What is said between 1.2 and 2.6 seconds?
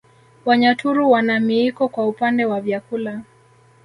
miiko kwa upande